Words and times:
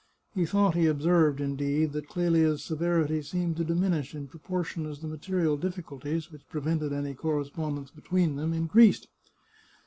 He 0.33 0.47
thought 0.47 0.73
he 0.73 0.87
observed, 0.87 1.39
indeed, 1.39 1.91
that 1.91 2.07
Clelia's 2.09 2.63
severity 2.63 3.21
seemed 3.21 3.55
to 3.57 3.63
dimin 3.63 3.93
ish 3.93 4.15
in 4.15 4.27
proportion 4.27 4.87
as 4.87 4.97
the 5.01 5.07
material 5.07 5.57
difficulties, 5.57 6.31
which 6.31 6.49
pre 6.49 6.59
vented 6.61 6.91
any 6.91 7.13
correspondence 7.13 7.91
between 7.91 8.35
them, 8.35 8.51
increased. 8.51 9.09